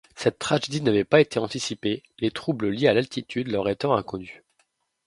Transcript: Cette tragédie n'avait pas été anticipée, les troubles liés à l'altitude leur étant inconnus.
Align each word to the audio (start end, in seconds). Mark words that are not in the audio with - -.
Cette 0.15 0.39
tragédie 0.39 0.81
n'avait 0.81 1.03
pas 1.03 1.21
été 1.21 1.37
anticipée, 1.37 2.01
les 2.17 2.31
troubles 2.31 2.69
liés 2.69 2.87
à 2.87 2.93
l'altitude 2.95 3.49
leur 3.49 3.69
étant 3.69 3.93
inconnus. 3.93 4.41